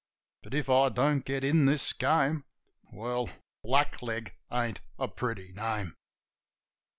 [0.41, 2.43] But if I don't get in this game,
[2.91, 3.29] Well,
[3.63, 5.95] "blackleg" ain't a pretty name.